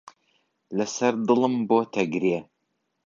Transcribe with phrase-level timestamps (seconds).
[0.77, 2.39] لەسەر دڵم بۆتە گرێ.